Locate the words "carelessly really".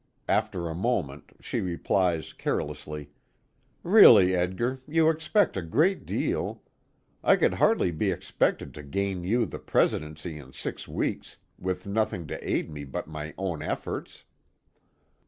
2.33-4.35